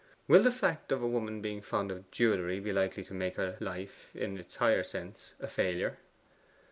[0.27, 3.55] 'Will the fact of a woman being fond of jewellery be likely to make her
[3.59, 5.99] life, in its higher sense, a failure?